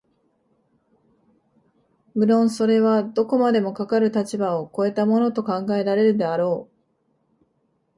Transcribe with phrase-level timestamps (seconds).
[2.15, 7.45] 無論それはどこまでもかかる立場を越えたものと考えられるであろう、